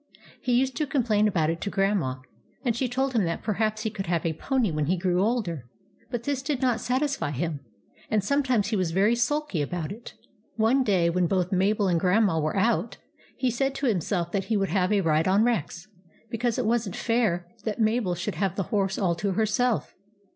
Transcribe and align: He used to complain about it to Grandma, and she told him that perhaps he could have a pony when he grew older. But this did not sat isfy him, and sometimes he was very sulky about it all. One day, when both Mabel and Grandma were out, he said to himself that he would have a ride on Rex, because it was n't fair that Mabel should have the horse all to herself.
He 0.41 0.53
used 0.57 0.75
to 0.77 0.87
complain 0.87 1.27
about 1.27 1.51
it 1.51 1.61
to 1.61 1.69
Grandma, 1.69 2.21
and 2.65 2.75
she 2.75 2.89
told 2.89 3.13
him 3.13 3.23
that 3.25 3.43
perhaps 3.43 3.83
he 3.83 3.91
could 3.91 4.07
have 4.07 4.25
a 4.25 4.33
pony 4.33 4.71
when 4.71 4.87
he 4.87 4.97
grew 4.97 5.21
older. 5.21 5.67
But 6.09 6.23
this 6.23 6.41
did 6.41 6.59
not 6.59 6.79
sat 6.79 7.03
isfy 7.03 7.31
him, 7.31 7.59
and 8.09 8.23
sometimes 8.23 8.69
he 8.69 8.75
was 8.75 8.89
very 8.89 9.13
sulky 9.15 9.61
about 9.61 9.91
it 9.91 10.15
all. 10.19 10.29
One 10.55 10.83
day, 10.83 11.11
when 11.11 11.27
both 11.27 11.51
Mabel 11.51 11.87
and 11.87 11.99
Grandma 11.99 12.39
were 12.39 12.57
out, 12.57 12.97
he 13.37 13.51
said 13.51 13.75
to 13.75 13.85
himself 13.85 14.31
that 14.31 14.45
he 14.45 14.57
would 14.57 14.69
have 14.69 14.91
a 14.91 15.01
ride 15.01 15.27
on 15.27 15.43
Rex, 15.43 15.87
because 16.31 16.57
it 16.57 16.65
was 16.65 16.89
n't 16.89 16.95
fair 16.95 17.45
that 17.65 17.79
Mabel 17.79 18.15
should 18.15 18.33
have 18.41 18.55
the 18.55 18.63
horse 18.73 18.97
all 18.97 19.13
to 19.13 19.33
herself. 19.33 19.93